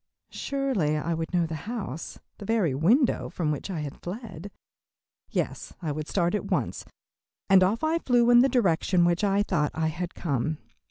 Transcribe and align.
Surely 0.31 0.97
I 0.97 1.13
would 1.13 1.31
know 1.31 1.45
the 1.45 1.53
house, 1.69 2.17
the 2.39 2.45
very 2.45 2.73
window 2.73 3.29
from 3.29 3.51
which 3.51 3.69
I 3.69 3.81
had 3.81 4.01
fled. 4.01 4.49
Yes, 5.29 5.73
I 5.79 5.91
would 5.91 6.07
start 6.07 6.33
at 6.33 6.49
once, 6.49 6.85
and 7.51 7.63
off 7.63 7.83
I 7.83 7.99
flew 7.99 8.31
in 8.31 8.39
the 8.39 8.49
direction 8.49 9.05
which 9.05 9.23
I 9.23 9.43
thought 9.43 9.69
I 9.75 9.89
had 9.89 10.15
come. 10.15 10.57